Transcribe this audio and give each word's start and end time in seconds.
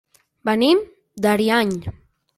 Venim 0.49 0.81
d'Ariany. 1.27 1.75